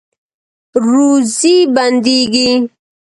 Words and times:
روزي 0.89 1.55
بندیږي؟ 1.75 2.49